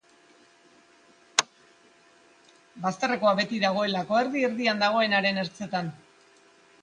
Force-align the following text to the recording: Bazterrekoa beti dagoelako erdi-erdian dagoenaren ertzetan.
Bazterrekoa 2.85 3.33
beti 3.39 3.61
dagoelako 3.65 4.19
erdi-erdian 4.21 4.81
dagoenaren 4.87 5.39
ertzetan. 5.45 5.93